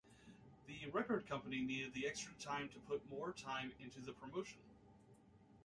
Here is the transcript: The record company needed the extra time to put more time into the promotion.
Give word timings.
The 0.65 0.89
record 0.89 1.27
company 1.27 1.61
needed 1.63 1.93
the 1.93 2.07
extra 2.07 2.33
time 2.39 2.69
to 2.69 2.79
put 2.79 3.07
more 3.07 3.31
time 3.33 3.71
into 3.79 4.01
the 4.01 4.13
promotion. 4.13 4.57